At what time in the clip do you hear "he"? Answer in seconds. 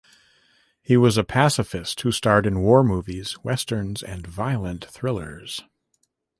0.81-0.97